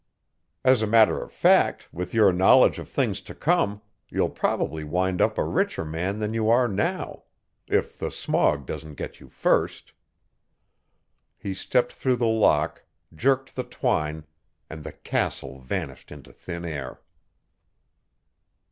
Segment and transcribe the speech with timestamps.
[0.65, 5.21] As a matter of fact, with your knowledge of things to come, you'll probably wind
[5.21, 7.25] up a richer man than you are now
[7.67, 9.93] if the smog doesn't get you first."
[11.37, 12.83] He stepped through the lock,
[13.13, 14.25] jerked the twine,
[14.71, 17.01] and the "castle" vanished into thin air.